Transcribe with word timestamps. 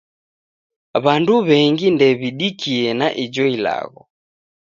W'andu 1.03 1.33
w'engu 1.47 1.87
ndew'idikie 1.93 2.83
na 2.99 3.07
ijo 3.23 3.45
ilagho. 3.55 4.01